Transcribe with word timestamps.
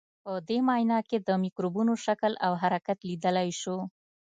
په 0.23 0.31
دې 0.47 0.57
معاینه 0.67 0.99
کې 1.09 1.17
د 1.27 1.29
مکروبونو 1.43 1.93
شکل 2.05 2.31
او 2.45 2.51
حرکت 2.61 2.97
لیدلای 3.09 3.49
شو. 3.61 3.77